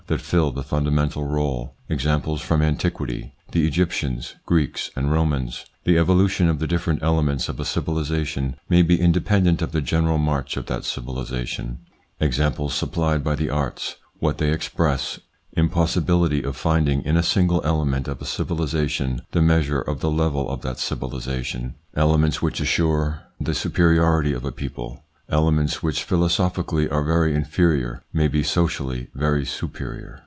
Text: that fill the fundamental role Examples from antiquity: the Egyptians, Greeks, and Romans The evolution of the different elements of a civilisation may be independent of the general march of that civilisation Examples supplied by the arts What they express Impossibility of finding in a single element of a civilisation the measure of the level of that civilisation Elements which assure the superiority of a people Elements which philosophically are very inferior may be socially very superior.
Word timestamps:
that 0.07 0.19
fill 0.19 0.51
the 0.51 0.63
fundamental 0.63 1.23
role 1.23 1.73
Examples 1.87 2.41
from 2.41 2.61
antiquity: 2.61 3.33
the 3.53 3.65
Egyptians, 3.65 4.35
Greeks, 4.45 4.91
and 4.93 5.09
Romans 5.09 5.65
The 5.85 5.97
evolution 5.97 6.49
of 6.49 6.59
the 6.59 6.67
different 6.67 7.01
elements 7.01 7.47
of 7.47 7.59
a 7.61 7.65
civilisation 7.65 8.57
may 8.67 8.81
be 8.81 8.99
independent 8.99 9.61
of 9.61 9.71
the 9.71 9.79
general 9.79 10.17
march 10.17 10.57
of 10.57 10.65
that 10.65 10.83
civilisation 10.83 11.77
Examples 12.19 12.73
supplied 12.73 13.23
by 13.23 13.35
the 13.35 13.49
arts 13.49 13.95
What 14.19 14.37
they 14.37 14.51
express 14.51 15.19
Impossibility 15.53 16.43
of 16.43 16.57
finding 16.57 17.03
in 17.03 17.15
a 17.15 17.23
single 17.23 17.61
element 17.63 18.09
of 18.09 18.21
a 18.21 18.25
civilisation 18.25 19.21
the 19.31 19.41
measure 19.41 19.79
of 19.79 20.01
the 20.01 20.11
level 20.11 20.49
of 20.49 20.59
that 20.61 20.77
civilisation 20.79 21.75
Elements 21.95 22.41
which 22.41 22.59
assure 22.59 23.21
the 23.39 23.53
superiority 23.53 24.33
of 24.33 24.43
a 24.43 24.51
people 24.51 25.03
Elements 25.29 25.81
which 25.81 26.03
philosophically 26.03 26.89
are 26.89 27.05
very 27.05 27.33
inferior 27.33 28.03
may 28.11 28.27
be 28.27 28.43
socially 28.43 29.07
very 29.15 29.45
superior. 29.45 30.19